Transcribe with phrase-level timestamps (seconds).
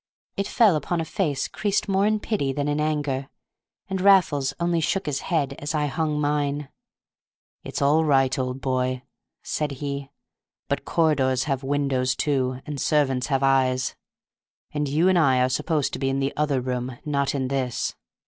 [0.35, 3.29] It fell upon a face creased more in pity than in anger,
[3.87, 6.69] and Raffles only shook his head as I hung mine.
[7.63, 9.03] "It's all right, old boy,"
[9.43, 10.09] said he;
[10.67, 13.95] "but corridors have windows too, and servants have eyes;
[14.73, 17.93] and you and I are supposed to be in the other room, not in this.